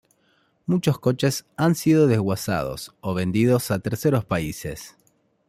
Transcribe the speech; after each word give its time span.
Muchos 0.65 0.97
coches 0.97 1.45
han 1.57 1.75
sido 1.75 2.07
desguazados 2.07 2.91
o 3.01 3.13
vendidos 3.13 3.69
a 3.69 3.77
terceros 3.77 4.25
países. 4.25 4.97